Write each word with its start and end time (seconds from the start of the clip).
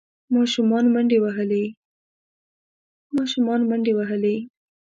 ماشومان 0.33 0.85
منډې 0.93 1.17
وهلې. 3.95 4.35